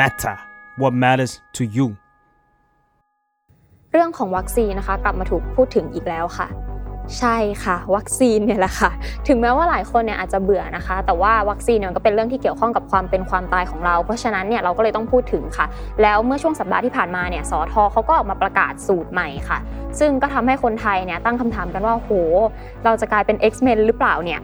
[0.00, 0.36] matter
[0.80, 1.88] what matters to you
[3.92, 6.48] เรื่องของวัคซีนนะคะ กลับมาถูกพูดถึงอีกแล้วค่ะ
[7.18, 8.90] ใช่ค่ะ วัคซีนเนี่ยแหละค่ะ
[9.28, 15.66] ถึงแม้ว่าหลายคนเนี่ยอาจจะเบื่อนะคะ แต่ว่าวัคซีนเนี่ยก็เป็นเรื่องที่เกี่ยวข้องกับความเป็นความตายของเรา เพราะฉะนั้นเนี่ยเราก็เลยต้องพูดถึงค่ะ
[16.02, 19.58] แล้วเมื่อช่วงสัปดาห์ที่ผ่านมาเนี่ยสอทอเขาก็ออกมาประกาศสูตรใหม่ค่ะ
[19.98, 22.10] ซึ่งก็ทำให้คนไทยเนี่ยตั้งคำถามกันว่าโห
[22.84, 24.40] เราจะกลายเป็น X-Men หรือเปล่าเนี่ย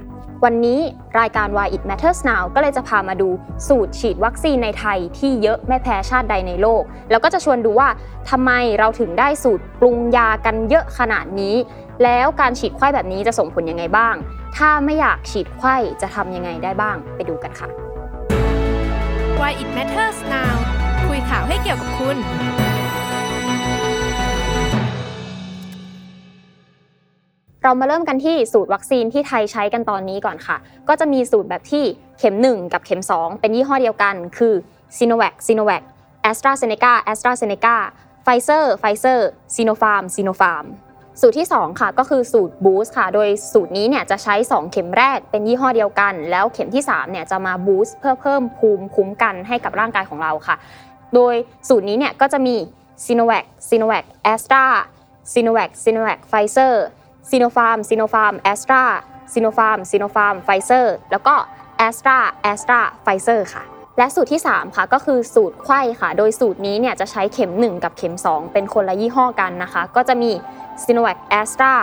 [0.46, 0.80] วันนี้
[1.20, 3.28] รายการ Why It Matters Now ก็เลยจะพามาดู
[3.68, 7.88] สูตรฉีดวัคซีนในไทยที่เยอะไม่แพ้ชาติใดในโลก แล้วก็จะชวนดูว่า
[8.30, 11.54] ทำไมเราถึงได้สูตรปรุงยากันเยอะขนาดนี้
[12.02, 14.14] แล้วการฉีดไข้แบบนี้จะส่งผลยังไงบ้าง
[14.56, 17.68] ถ้าไม่อยากฉีดไข้จะทำยังไงได้บ้างไปดูกันค่ะ
[19.40, 20.54] Why it matters now
[21.06, 22.16] คุยข่าวให้เกี่ยวกับคุณ
[27.64, 30.56] เรามาเริ่มกันที่สูตรวัคซีนที่ไทยใช้กันตอนนี้ก่อนค่ะ
[30.88, 31.84] ก็จะมีสูตรแบบที่
[32.18, 34.54] เข็ม 1 กับเข็ม 2 เป็นยี่ห้อเดียวกัน คือ
[34.96, 35.82] s i n o v a c s i n o v a c
[36.30, 37.32] a s t r a z เซ e c a a s t r a
[37.34, 37.76] z เซ e c a
[38.24, 39.20] Pfizer Pfizer
[39.54, 40.66] Sinopharm Sinopharm
[41.20, 50.56] สูตรที่ 2 ค่ะก็คือสูตร Boost ค่ะ โดยสูตรนี้เนี่ยจะใช้ 2 เข็มแรกเป็นยี่ห้อเดียวกัน แล้วเข็มที่3เนี่ยจะมา Boost เพื่อเพิ่มภูมิคุ้มกันให้กับร่างกายของเราค่ะ
[51.14, 51.34] โดย
[51.68, 52.56] สูตรนี้เนี่ยก็จะมี
[53.04, 54.64] Sinovac Sinovac Astra
[55.32, 58.82] Sinovac Sinovac Pfizer ซีโนฟ ซีโนฟาร์มซีโนฟาร์มแอสตรา
[59.32, 61.34] ซีโนฟาร์มซีโนฟาร์มไฟเซอร์แล้วก็
[61.78, 63.62] แอสตราแอสตราไฟเซอร์ค่ะ
[63.98, 70.30] และสูตรที่ 3 ค่ะก็คือสูตรไขว้ค่ะ โดยสูตรนี้เนี่ยจะใช้เข็ม 1 กับเข็ม 2 เป็นคนละยี่ห้อกันนะคะ ก็จะมี
[70.84, 71.74] ซีโนแวคแอสตรา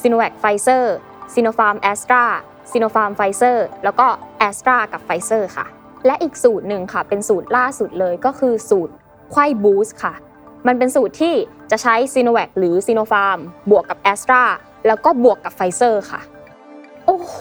[0.00, 0.94] ซีโนแวคไฟเซอร์
[1.34, 2.24] ซีโนฟาร์มแอสตรา
[2.70, 4.06] ซีโนฟาร์มไฟเซอร์แล้วก็
[4.38, 5.66] แอสตรากับไฟเซอร์ค่ะ
[6.06, 8.92] และอีกสูตรหนึ่งค่ะ เป็นสูตรล่าสุดเลยก็คือสูตร
[9.32, 10.14] ไขว้ boost ค่ะ
[10.66, 11.34] มันเป็นสูตรที่
[11.70, 13.38] จะใช้ซีโนแวคหรือซีโนฟาร์ม
[13.70, 14.42] บวกกับแอสตรา
[14.86, 16.20] แล้วก็บวกกับไฟเซอร์ค่ะ
[17.06, 17.38] โอ้โห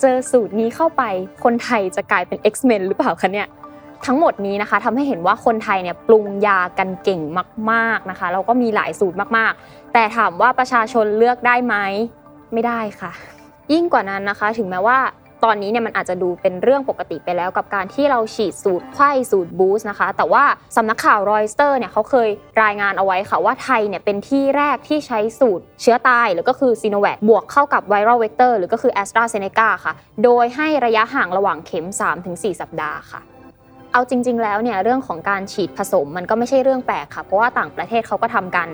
[0.00, 1.02] เจอสูตรนี้เข้าไป
[1.44, 3.48] คนไทยจะกลายเป็น X-Men หรือเปล่าคะเนี่ย
[4.06, 7.20] ทั้งหมดนี้นะคะทำให้เห็นว่าคนไทยเนี่ยปรุงยากันเก่ง
[7.70, 11.74] มากๆนะคะแล้วก็มีหลายสูตรมากๆ แต่ถามว่าประชาชนเลือกได้ไหม
[12.52, 13.12] ไม่ได้ค่ะ
[13.72, 14.98] ยิ่งกว่านั้นนะคะ ถึงแม้ว่า
[15.44, 20.44] ตอนนี้เนี่ยมันอาจจะดูเป็นเรื่องปกติไปแล้วกับการที่เราฉีดสูตรไขว้สูตร boost นะคะ แต่ว่า
[20.76, 22.28] สำนักข่าวรอยเตอร์สเนี่ยเขาเคย
[22.62, 29.92] รายงานเอาไว้ค่ะว่าไทยเนี่ยเป็นที่แรกที่ใช้สูตรเชื้อตาย หรือก็คือซีโนแวคบวกเข้ากับ viral vector หรือก็คือแอสตราเซเนกาค่ะ
[30.24, 31.86] โดยให้ระยะห่างระหว่างเข็ม
[32.22, 33.20] 3-4 สัปดาห์ค่ะ
[33.92, 38.68] เอาจริง ๆ แล้วเนี่ยเรื่องของการฉีดผสมมันก็ไม่ใช่เรื่องแปลกค่ะ เพราะว่าต่างประเทศเขาก็ทำกัน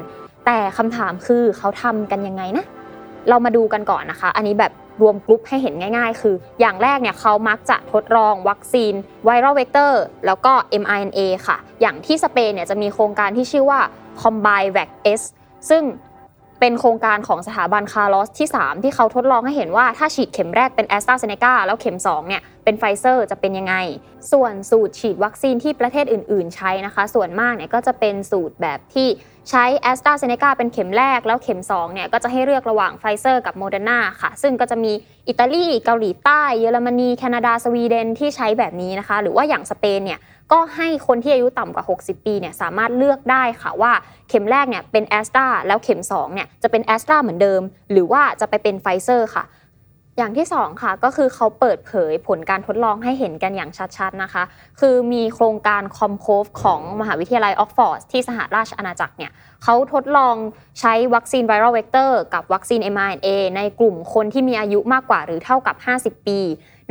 [0.47, 2.65] แต่คำถามคือเขาทำกันยังไงนะ
[3.29, 8.93] เรามาดูกันก่อนนะคะ อันนี้แบบ รวมกลุ่มให้เห็นง่ายๆ คือ อย่างแรกเนี่ยเขามักจะทดลองวัคซีน
[9.25, 13.81] viral vector แล้วก็ mRNA ค่ะ อย่างที่สเปนเนี่ยจะมีโครงการที่ชื่อว่า
[14.23, 15.23] CombiVacS
[15.71, 15.83] ซึ่ง
[16.67, 23.75] เป็นโครงการของสถาบันคาร์ลอสที่ 3 ที่เขาทดลองให้เห็นว่าถ้าฉีดเข็มแรกเป็นแอสตราเซเนกาแล้วเข็ม 2 เนี่ย เป็นไฟเซอร์จะเป็นยังไง
[24.33, 29.09] ส่วนสูตรฉีดวัคซีนที่ประเทศอื่น ๆ ใช้นะคะ ส่วนมากเนี่ยก็จะเป็นสูตรแบบที่
[29.51, 34.93] ใช้แอสตราเซเนกาเป็นเข็มแรกแล้วเข็ม 2 เนี่ย ก็จะให้เลือกระหว่างไฟเซอร์กับโมเดอร์นาค่ะ ซึ่งก็จะมี
[35.29, 40.21] อิตาลีเกาหลีใต้ เยอรมนี แคนาดาสวีเดนที่ใช้แบบนี้นะคะ หรือว่าอย่างสเปนเนี่ย
[40.53, 43.93] ก็ให้คนที่อายุต่ำกว่า 60 ปีเนี่ยสามารถเลือกได้ค่ะว่า
[44.29, 47.61] เข็มแรกเนี่ยเป็นแอสตราแล้วเข็ม2เนี่ยจะเป็นแอสตราเหมือนเดิม
[47.93, 49.45] หรือว่าจะไปเป็นไฟเซอร์ค่ะ
[50.19, 54.43] อย่างที่2ค่ะก็คือเขาเปิดเผยผลการทดลองให้เห็นกันอย่างชัดๆนะคะ
[54.81, 59.33] คือมีโครงการ Com-COV ของมหาวิทยาลัยออกซ์ฟอร์ดที่สหราชอาณาจักรเนี่ย
[59.65, 60.35] เขาทดลอง
[60.81, 66.41] ใช้วัคซีน viral vector กับวัคซีน mRNA ในกลุ่มคนที่มีอายุมากกว่าหรือเท่ากับ 50 ปี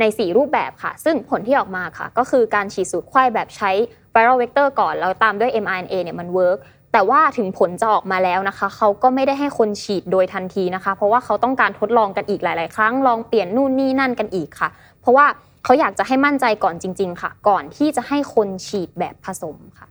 [0.00, 3.70] ใน 4 รูปแบบค่ะ ซึ่งผลที่ออกมาค่ะ ก็คือการฉีดสูตรไขว้แบบใช้
[4.12, 6.58] viral vector ก่อน แล้วตามด้วย mRNA เนี่ยมัน work
[6.92, 14.68] แต่ว่าถึงผลจะออกมาแล้วนะคะ เขาก็ไม่ได้ให้คนฉีดโดยทันทีนะคะ เพราะว่าเขาต้องการทดลองกันอีกหลาย ๆ ครั้งลองเปลี่ยนนู่นนี่นั่นกันอีกค่ะ
[15.00, 15.26] เพราะว่า
[15.64, 19.86] เขาอยากจะให้มั่นใจก่อนจริง ๆ ค่ะ ก่อนที่จะให้คนฉีดแบบผสมค่ะ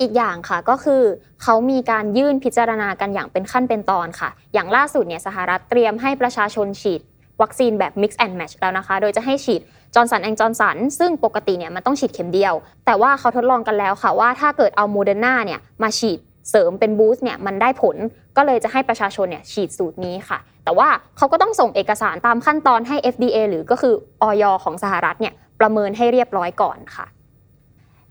[0.00, 1.02] อีกอย่างค่ะก็คือ
[1.42, 7.00] เขามีการยื่นพิจารณากันอย่างเป็นขั้นเป็นตอนค่ะ อย่างล่าสุดเนี่ยสหรัฐเตรียมให้ประชาชนฉีด
[7.42, 9.60] วัคซีนแบบ mix and match แล้วนะคะ โดยจะให้ฉีด
[9.94, 12.54] จอห์นสันแอนด์จอห์นสันซึ่งปกติเนี่ยมันต้องฉีดเข็มเดียว
[12.86, 16.18] แต่ว่าเขาทดลองกันแล้วค่ะว่าถ้าเกิดเอาโมเดอร์นาเนี่ยมาฉีด
[16.50, 17.96] เสริมเป็น boost เนี่ยมันได้ผล
[18.36, 27.06] ก็เลยจะให้ประชาชนเนี่ยฉีดสูตรนี้ค่ะ แต่ว่าเขาก็ต้องส่งเอกสารตามขั้นตอนให้ FDA หรือก็คืออย.ของสหรัฐเนี่ยประเมินให้เรียบร้อยก่อนค่ะ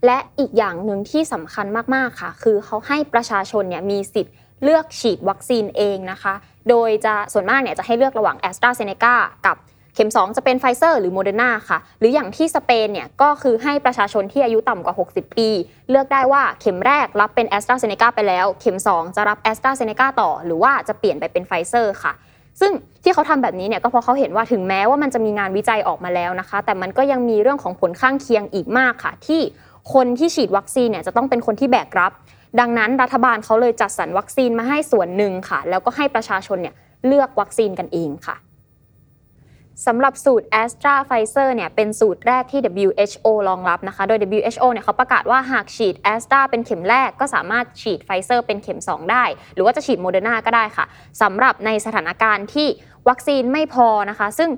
[0.04, 6.34] และอีกอย่างหนึ่งที่สำคัญมากๆค่ะ คือเขาให้ประชาชนเนี่ยมีสิทธิ์เลือกฉีดวัคซีนเองนะคะ
[6.68, 9.14] โดยจะส่วนมากเนี่ยจะให้เลือกระหว่างแอสตราเซเนกา
[9.46, 9.56] กับ
[9.94, 15.48] เข็ม 2 จะเป็นไฟเซอร์หรือโมเดอร์นาค่ะ หรืออย่างที่สเปนเนี่ยก็คือให้ประชาชนที่อายุต่ำกว่า 60 ปี
[15.90, 22.12] เลือกได้ว่าเข็มแรกรับเป็นแอสตราเซเนกาไปแล้ว เข็ม 2 จะรับแอสตราเซเนกาต่อ หรือว่าจะเปลี่ยนไปเป็นไฟเซอร์ค่ะ
[22.60, 22.72] ซึ่ง
[23.02, 29.40] ที่เขาทำแบบนี้เนี่ยก็เพราะเขาเห็นว่าถึงแม้ว่ามันจะมีงานวิจัยออกมาแล้วนะคะ แต่มันก็ยังมีเรื่องของผลข้างเคียงอีกมากค่ะ ที่
[29.92, 32.12] คนที่ฉีดวัคซีนเนี่ยจะต้องเป็นคนที่แบกรับ
[32.60, 36.74] ดังนั้นรัฐบาลเขาเลยจัดสรรวัคซีนมาให้ส่วนหนึ่งค่ะ แล้วก็ให้ประชาชนเนี่ย
[37.06, 38.36] เลือกวัคซีนกันเองค่ะ
[39.86, 44.18] สำหรับสูตร a s t r a p f i z e r เนี่ยเป็นสูตรแรกที่ WHO รองรับนะคะ โดย
[44.38, 50.84] WHO เนี่ยเขาประกาศว่าหากฉีด a s t r a เป็นเข็มแรกก็สามารถฉีดไฟเซอร์เป็นเข็ม 2 ได้ หรือว่าจะฉีดโมเดอร์นาก็ได้ค่ะ
[51.22, 52.68] สำหรับในสถานการณ์ที่
[53.08, 54.50] วัคซีนไม่พอนะคะ ซึ่ง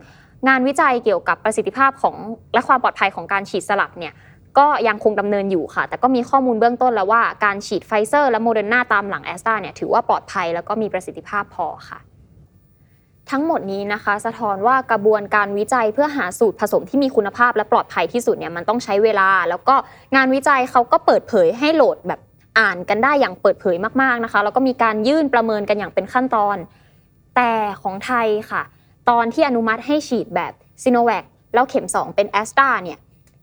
[0.49, 2.17] งานวิจัยเกี่ยวกับประสิทธิภาพของ
[2.55, 4.13] และความปลอดภัยของการฉีดสลับเนี่ย
[4.59, 11.99] ก็ยังคงดำเนินอยู่ค่ะ แต่ก็มีข้อมูลเบื้องต้นแล้วว่าการฉีดไฟเซอร์และโมเดอร์นาตามหลังแอสตราเนี่ยถือว่าปลอดภัยแล้วก็มีประสิทธิภาพพอค่ะ
[13.31, 19.77] ทั้งหมดนี้นะคะ สะท้อนว่ากระบวนการวิจัยเพื่อหาสูตรผสมที่มีคุณภาพและปลอดภัยที่สุดเนี่ยมันต้องใช้เวลา แล้วก็
[20.17, 22.21] งานวิจัยเขาก็เปิดเผยให้โหลดแบบ
[22.59, 26.57] อ่านกันได้อย่างเปิดเผยมากๆนะคะแล้วก็มีการยื่นประเมินกันอย่างเป็นขั้นตอน
[27.37, 27.53] แต่
[27.83, 28.63] ของไทยค่ะ
[29.11, 30.53] ตอนที่อนุมัติให้ฉีดแบบ
[30.83, 31.25] ซิโนแวค
[31.55, 32.99] แล้วเข็ม 2 เป็นแอสตราเนี่ย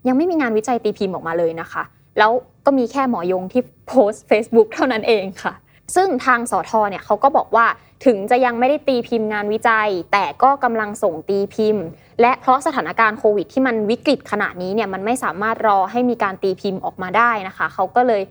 [0.07, 1.83] ยังไม่มีงานวิจัยตีพิมพ์ออกมาเลยนะคะ
[2.17, 2.31] แล้ว
[2.65, 5.53] ก็มีแค่หมอยงที่โพสต์ Facebook เท่านั้นเองค่ะ
[5.95, 7.65] ซึ่งทางสอทอเนี่ยเขาก็บอกว่า
[8.05, 11.83] ถึงจะยังไม่ได้ตีพิมพ์งานวิจัย แต่ก็กำลังส่งตีพิมพ์
[12.21, 18.21] และเพราะสถานการณ์โควิด ที่มันวิกฤตขนาดนี้เนี่ยมันไม่สามารถรอให้มีการตีพิมพ์ออกมาได้นะคะเขาก็เลย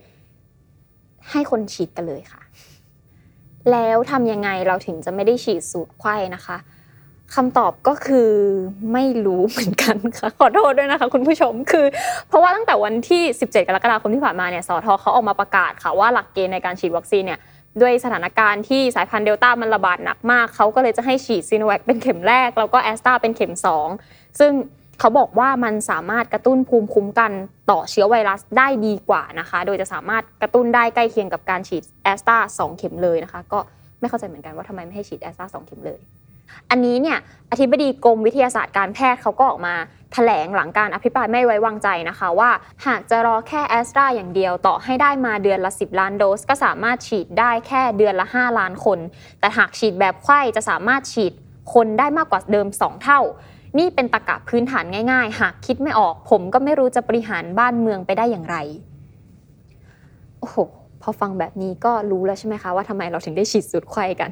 [1.30, 2.42] ให้คนฉีดกันเลยค่ะ
[3.70, 6.56] แล้วทำยังไงเราถึงจะไม่ได้ฉีดสูตรไข้นะคะ
[7.34, 8.30] คำตอบก็คือ
[8.92, 11.86] ไม่รู้เหมือนกันค่ะขอโทษด้วยนะคะ คุณผู้ชมคือ
[12.28, 17.40] เพราะว่าตั้งแต่วันที่ 17 กรกฎาคมที่ผ่านมาเนี่ยสทเขาออกมาประกาศค่ะว่าหลักเกณฑ์ในการฉีดวัคซีนเนี่ย
[17.80, 23.54] ด้วยสถานการณ์ที่สายพันธุ์เดลต้ามันระบาดหนักมากเขาก็เลยจะให้ฉีดซีโนแวคเป็นเข็มแรก แล้วก็แอสตราเป็นเข็ม
[23.94, 24.52] 2 ซึ่ง
[25.00, 27.32] เขาบอกว่ามันสามารถกระตุ้นภูมิคุ้มกัน
[27.70, 33.58] ต่อเชื้อไวรัสได้ดีกว่านะคะ โดยจะสามารถกระตุ้นได้ใกล้เคียงกับการฉีดแอสตรา2เข็มเลยนะคะ ก็
[34.00, 36.00] ไม่เข้าใจเหมือนกันว่าทำไมไม่ให้ฉีดแอสตรา2เข็มเลย
[36.70, 37.18] อันนี้เนี่ย
[37.50, 39.74] อธิบดีกรมวิทยาศาสตร์การแพทย์เขาก็ออกมา
[40.12, 42.50] แถลงหลังการอภิปรายไม่ไว้วางใจนะคะว่า
[42.86, 48.98] หากจะรอแค่แอสตราอย่างเดียวต่อให้ได้มาเดือนละ 10 ล้านโดส ก็สามารถฉีดได้แค่เดือนละ 5 ล้านคน
[49.40, 51.32] แต่หากฉีดแบบไข้จะสามารถฉีด
[51.74, 53.20] คนได้มากกว่าเดิม 2 เท่า
[53.78, 58.56] นี่เป็นตรกกะพื้นฐานง่าย ๆ หากคิดไม่ออก ผมก็ไม่รู้จะบริหารบ้านเมืองไปได้อย่างไร
[60.40, 60.56] โอ้โห
[61.02, 64.30] พอฟังแบบนี้ก็รู้แล้วใช่ไหมคะว่าทำไมเราถึงได้ฉีดสูตรไข้กัน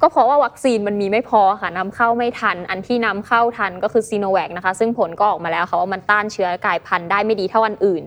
[0.00, 8.02] ก็เพราะว่าวัคซีนมันมีไม่พอค่ะนำเข้าไม่ทัน อันที่นำเข้าทันก็คือซีโนแวคนะคะ ซึ่งผลก็ออกมาแล้วค่ะว่ามันต้านเชื้อกลายพันธุ์ได้ไม่ดีเท่าอันอื่น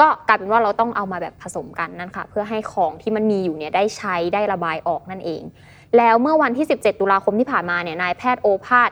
[0.00, 5.42] ก็กลายเป็นว่าเราต้องเอามาแบบผสมกันนั่นค่ะ เพื่อให้ของที่มันมีอยู่เนี่ยได้ใช้ได้ระบายออกนั่นเอง
[5.96, 8.90] แล้วเมื่อวันที่ 17 ตุลาคมที่ผ่านมาเนี่ยนายแพทย์โอภาส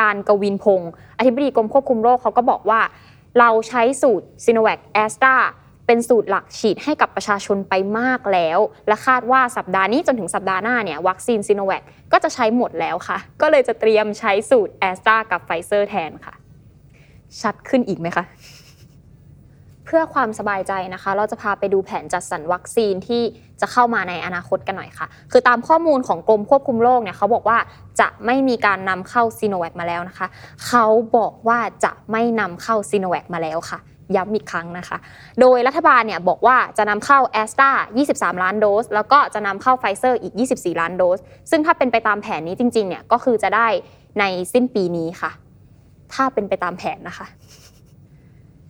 [0.00, 2.80] การย์กวินพงศ์อธิบดีกรมควบคุมโรคเขาก็บอกว่า
[3.38, 5.36] เราใช้สูตรซีโนแวคแอสตรา
[5.88, 8.58] เป็นสูตรหลักฉีดให้กับประชาชนไปมากแล้ว
[8.88, 11.82] และคาดว่าสัปดาห์นี้จนถึงสัปดาห์หน้าเนี่ยวัคซีนซีโนแวค
[12.12, 16.34] ก็จะใช้หมดแล้วค่ะ ก็เลยจะเตรียมใช้สูตรแอสตรากับไฟเซอร์แทนค่ะ
[17.40, 18.24] ชัดขึ้นอีกไหมคะ
[19.84, 23.22] เพื่อความสบายใจนะคะ เราจะพาไปดูแผนจัดสรรวัคซีนที่
[23.60, 27.58] จะเข้ามาในอนาคตกันหน่อยค่ะ คือตามข้อมูลของกรมควบคุมโรคเนี่ยเขาบอกว่า
[28.00, 30.26] จะไม่มีการนำเข้าซีโนแวคมาแล้วนะคะ
[30.66, 30.86] เขา
[31.16, 33.78] บอกว่าจะไม่นำเข้าซีโนแวคมาแล้วค่ะ
[34.16, 34.98] ย้ำอีกครั้งนะคะ
[35.40, 37.70] โดยรัฐบาลเนี่ยบอกว่าจะนำเข้าแอสตรา
[38.08, 41.18] 23 ล้านโดส แล้วก็จะนำเข้าไฟเซอร์อีก 24 ล้านโดส
[41.50, 43.66] ซึ่งถ้าเป็นไปตามแผนนี้จริงๆเนี่ยก็คือจะได้
[44.20, 45.30] ในสิ้นปีนี้ค่ะ
[46.14, 47.26] ถ้าเป็นไปตามแผนนะคะ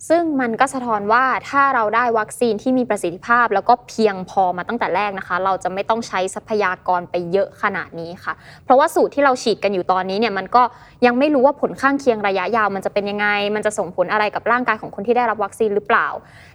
[0.09, 8.33] ซึ่งมันก็สะท้อนว่าถ้าเราได้วัคซีนที่มีประสิทธิภาพ แล้วก็เพียงพอมาตั้งแต่แรกนะคะ เราจะไม่ต้องใช้ทรัพยากรไปเยอะขนาดนี้ค่ะ
[8.65, 10.63] เพราะว่าสูตรที่เราฉีดกันอยู่ตอนนี้เนี่ยมันก็
[11.07, 16.07] ยังไม่รู้ว่าผลข้างเคียงระยะยาว มันจะเป็นยังไง มันจะส่งผลอะไรกับร่างกายของคนที่ได้รับวัคซีนหรือเปล่า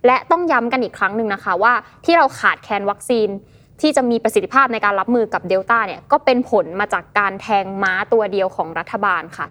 [0.06, 1.74] และต้องย้ำกันอีกครั้งหนึ่งนะคะว่า
[2.06, 3.28] ที่เราขาดแคลนวัคซีน
[3.82, 9.48] ที่จะมีประสิทธิภาพในการรับมือกับเดลต้าเนี่ยก็เป็นผลมาจากการแทงม้าตัวเดียวของรัฐบาลค่ะ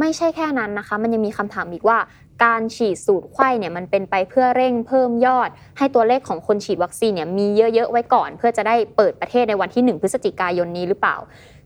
[0.00, 1.98] ไม่ใช่แค่นั้นนะคะ มันยังมีคำถามอีกว่า
[2.44, 11.16] การฉีดสูตรไข้เนี่ยมันเป็นไปเพื่อเร่งเพิ่มยอด ให้ตัวเลขของคนฉีดวัคซีนเนี่ยมีเยอะๆไว้ก่อน เพื่อจะได้เปิดประเทศในวันที่ 1 พฤศจิกายนนี้หรือเปล่า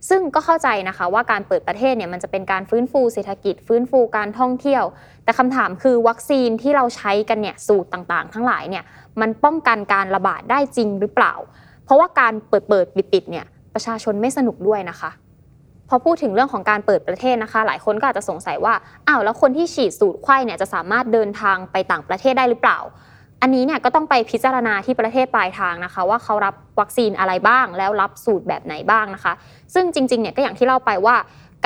[0.08, 4.84] ซึ่งก็เข้าใจนะคะว่าการเปิดประเทศเนี่ยมันจะเป็นการฟื้นฟูเศรษฐกิจ ฟื้นฟูการท่องเที่ยว
[5.24, 8.84] แต่คำถามคือวัคซีนที่เราใช้กันเนี่ยสูตรต่างๆ ทั้งหลายเนี่ย
[9.20, 11.34] มันป้องกันการระบาดได้จริงหรือเปล่า
[11.84, 15.10] เพราะว่าการเปิดเปิดปิดปิดเนี่ยประชาชนไม่สนุกด้วยนะคะ
[15.88, 18.74] พอพูดถึงเรื่องของการเปิดประเทศนะคะ หลายคนก็อาจจะสงสัยว่า
[19.08, 22.78] อ้าวแล้วคนที่ฉีดสูตรไข้เนี่ยจะสามารถเดินทางไปต่างประเทศได้หรือเปล่า
[23.42, 29.32] อันนี้เนี่ยก็ต้องไปพิจารณาที่ประเทศปลายทางนะคะ ว่าเขารับวัคซีนอะไรบ้าง แล้วรับสูตรแบบไหนบ้างนะคะ
[29.74, 31.16] ซึ่งจริงๆเนี่ยก็อย่างที่เล่าไปว่า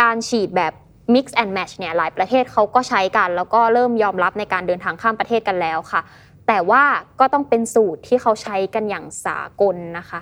[0.00, 0.72] การฉีดแบบ
[1.14, 6.00] mix and match เนี่ยหลายประเทศเขาก็ใช้กัน แล้วก็เริ่มยอมรับในการเดินทางข้ามประเทศกันแล้วค่ะ
[6.46, 6.82] แต่ว่า
[7.20, 10.20] ก็ต้องเป็นสูตรที่เขาใช้กันอย่างสากลนะคะ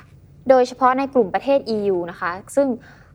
[0.49, 2.69] โดยเฉพาะในกลุ่มประเทศ EU นะคะ ซึ่ง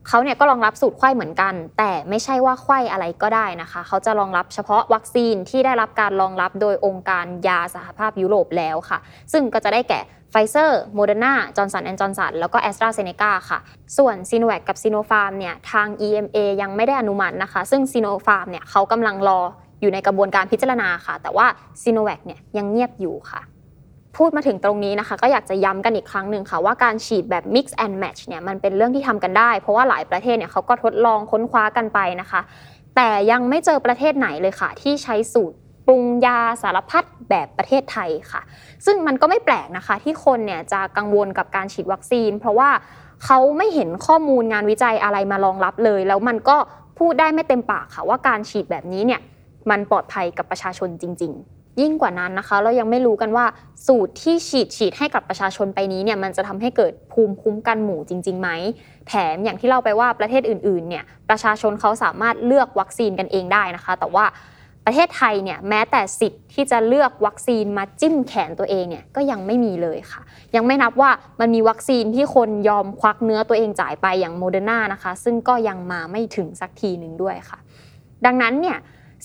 [0.08, 8.98] เขาเนี่ยก็รองรับสูตรไขว้เหมือนกัน แต่ไม่ใช่ว่าไขว้อะไรก็ได้นะคะ เขาจะรองรับเฉพาะวัคซีนที่ได้รับการรองรับโดยองค์การยาสหภาพยุโรปแล้วค่ะ
[9.32, 13.58] ซึ่งก็จะได้แก่ไฟเซอร์โมเดอร์นาจอห์นสันแอนด์จอห์นสันแล้วก็แอสตราเซเนกาค่ะ
[13.98, 19.40] ส่วนซีโนแวคกับซีโนฟาร์มเนี่ยทาง EMA ยังไม่ได้อนุมัตินะคะ ซึ่งซีโนฟาร์มเนี่ยเขากำลังรอ
[19.80, 21.46] อยู่ในกระบวนการพิจารณาค่ะ แต่ว่า
[21.82, 23.40] ซีโนแวคเนี่ยยังเงียบอยู่ค่ะ
[24.16, 32.40] พูดมาถึงตรงนี้นะคะ ก็อยากจะย้ำกันอีกครั้งหนึ่งค่ะ ว่าการฉีดแบบ mix and match เนี่ยมันเป็นเรื่องที่ทำกันได้ เพราะว่าหลายประเทศเนี่ยเขาก็ทดลองค้นคว้ากันไปนะคะ
[32.96, 38.40] แต่ยังไม่เจอประเทศไหนเลยค่ะ ที่ใช้สูตรปรุงยาสารพัดแบบประเทศไทยค่ะ
[38.86, 42.70] ซึ่งมันก็ไม่แปลกนะคะ ที่คนเนี่ยจะกังวลกับการฉีดวัคซีน เพราะว่า
[43.24, 46.56] เขาไม่เห็นข้อมูลงานวิจัยอะไรมารองรับเลย แล้วมันก็
[46.98, 49.20] พูดได้ไม่เต็มปากค่ะว่าการฉีดแบบนี้เนี่ย
[49.70, 53.44] มันปลอดภัยกับประชาชนจริง ๆ ยิ่งกว่านั้นนะคะ เรายังไม่รู้กันว่า
[53.86, 58.48] สูตรที่ฉีดฉีดให้กับประชาชนไปนี้เนี่ยมันจะทำให้เกิดภูมิคุ้มกันหมู่จริงๆไหม
[59.08, 64.26] แถมอย่างที่เราไปว่าประเทศอื่นๆเนี่ยประชาชนเขาสามารถเลือกวัคซีนกันเองได้นะคะ แต่ว่า
[64.86, 70.22] ประเทศไทยเนี่ยแม้แต่สิทธิ์ที่จะเลือกวัคซีนมาจิ้มแขนตัวเองเนี่ยก็ยังไม่มีเลยค่ะ
[70.56, 71.10] ยังไม่นับว่า
[71.40, 77.58] มันมีวัคซีนที่คนยอมควักเนื้อตัวเองจ่ายไปอย่างโมเดอร์นานะคะ ซึ่งก็ยังมาไม่ถึงสักทีหนึ่งด้วยค่ะ
[78.26, 78.78] ดังนั้นเนี่ย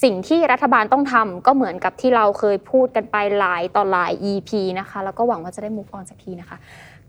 [0.03, 4.49] สิ่งที่รัฐบาลต้องทำก็เหมือนกับที่เราเคยพูดกันไปหลายต่อหลาย EP
[4.79, 6.57] นะคะ แล้วก็หวังว่าจะได้ move on สักทีนะคะ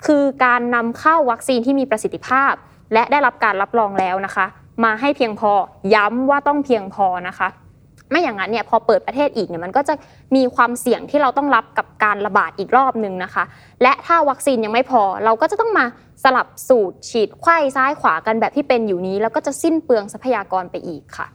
[0.07, 2.53] คือการนำเข้าวัคซีนที่มีประสิทธิภาพ
[2.95, 4.47] และได้รับการรับรองแล้วนะคะ
[4.85, 5.53] มาให้เพียงพอ
[5.95, 7.49] ย้ำว่าต้องเพียงพอนะคะ
[8.11, 9.95] ไม่อย่างนั้นเนี่ยพอเปิดประเทศอีกเนี่ยมันก็จะ
[10.37, 13.45] มีความเสี่ยงที่เราต้องรับกับการระบาดอีกรอบหนึ่งนะคะ
[13.83, 15.85] และถ้าวัคซีนยังไม่พอ เราก็จะต้องมา
[16.25, 21.27] สลับสูตรฉีดไข้ซ้ายขวากันแบบที่เป็นอยู่นี้ แล้วก็จะสิ้นเปลืองทรัพยากรไปอีกค่ะ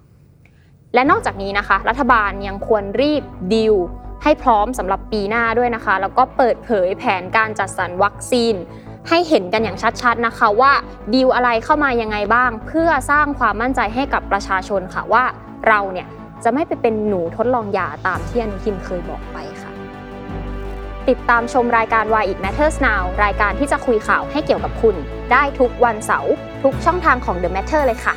[0.93, 3.23] และนอกจากนี้นะคะ รัฐบาลยังควรรีบ
[3.53, 3.75] ดีล
[4.23, 8.55] ให้พร้อมสำหรับปีหน้าด้วยนะคะ แล้วก็เปิดเผยแผนการจัดสรรวัคซีน
[9.09, 10.71] ให้เห็นกันอย่างชัดๆนะคะว่า
[11.13, 15.23] ดีลอะไรเข้ามายังไงบ้าง เพื่อสร้างความมั่นใจให้กับประชาชนค่ะว่า
[15.67, 16.07] เราเนี่ย
[16.43, 19.71] จะไม่ไปเป็นหนูทดลองยาตามที่อนุทินเคยบอกไปค่ะ
[21.09, 24.95] ติดตามชมรายการ Why It Matters Now รายการที่จะคุยข่าวให้เกี่ยวกับคุณ
[25.31, 26.33] ได้ทุกวันเสาร์
[26.63, 28.15] ทุกช่องทางของ The Matter เลยค่ะ